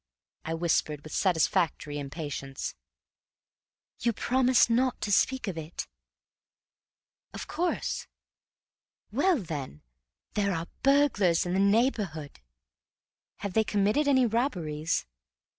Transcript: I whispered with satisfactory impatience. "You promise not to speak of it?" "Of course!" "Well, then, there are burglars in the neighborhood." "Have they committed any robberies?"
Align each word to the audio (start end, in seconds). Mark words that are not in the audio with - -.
I 0.45 0.55
whispered 0.55 1.01
with 1.01 1.13
satisfactory 1.13 1.99
impatience. 1.99 2.73
"You 4.01 4.13
promise 4.13 4.67
not 4.67 4.99
to 5.01 5.11
speak 5.11 5.47
of 5.47 5.59
it?" 5.59 5.87
"Of 7.35 7.45
course!" 7.47 8.07
"Well, 9.11 9.37
then, 9.37 9.83
there 10.33 10.53
are 10.55 10.65
burglars 10.81 11.45
in 11.45 11.53
the 11.53 11.59
neighborhood." 11.59 12.39
"Have 13.41 13.53
they 13.53 13.63
committed 13.63 14.07
any 14.07 14.25
robberies?" 14.25 15.05